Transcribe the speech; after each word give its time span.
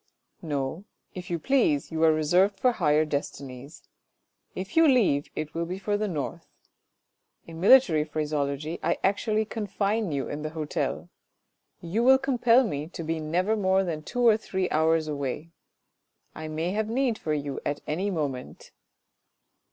"No, 0.57 0.85
if 1.13 1.29
you 1.29 1.37
please, 1.37 1.91
you 1.91 2.03
are 2.03 2.11
reserved 2.11 2.59
for 2.59 2.71
higher 2.71 3.05
destinies. 3.05 3.83
If 4.55 4.75
you 4.75 4.87
leave 4.87 5.27
it 5.35 5.53
will 5.53 5.67
be 5.67 5.77
for 5.77 5.95
the 5.95 6.07
North.... 6.07 6.47
In 7.45 7.59
military 7.61 8.03
phraseology 8.03 8.79
I 8.81 8.97
actually 9.03 9.45
confine 9.45 10.11
you 10.11 10.27
in 10.27 10.41
the 10.41 10.49
hotel. 10.57 11.09
You 11.81 12.01
will 12.03 12.17
compel 12.17 12.63
me 12.67 12.87
to 12.87 13.03
be 13.03 13.19
never 13.19 13.55
more 13.55 13.83
than 13.83 14.01
two 14.01 14.25
or 14.27 14.37
three 14.37 14.67
hours 14.71 15.07
away. 15.07 15.51
I 16.33 16.47
may 16.47 16.71
have 16.71 16.89
need 16.89 17.19
of 17.23 17.35
you 17.35 17.59
at 17.63 17.81
any 17.85 18.09
moment." 18.09 18.71